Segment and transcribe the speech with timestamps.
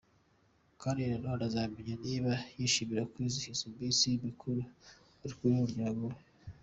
[0.81, 4.59] Kandi na none uzamenya niba yishimira kwizihiza iminsi mikuru
[5.23, 6.19] ari kumwe n’umuryango we.